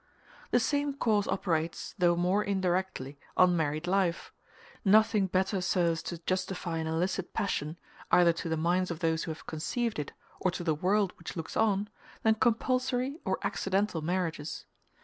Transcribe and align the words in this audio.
The 0.49 0.59
same 0.59 0.95
cause 0.95 1.27
operates, 1.27 1.93
though 1.95 2.15
more 2.15 2.43
indirectly, 2.43 3.19
on 3.37 3.55
married 3.55 3.85
life. 3.85 4.33
Nothing 4.83 5.27
better 5.27 5.61
serves 5.61 6.01
to 6.01 6.17
justify 6.17 6.79
an 6.79 6.87
illicit 6.87 7.33
passion, 7.35 7.77
either 8.09 8.33
to 8.33 8.49
the 8.49 8.57
minds 8.57 8.89
of 8.89 8.97
those 8.97 9.25
who 9.25 9.29
have 9.31 9.45
conceived 9.45 9.99
it 9.99 10.11
or 10.39 10.49
to 10.49 10.63
the 10.63 10.73
world 10.73 11.13
which 11.19 11.35
looks 11.35 11.55
on, 11.55 11.87
than 12.23 12.33
compulsory 12.33 13.19
or 13.25 13.37
accidental 13.43 14.01
marriages. 14.01 14.65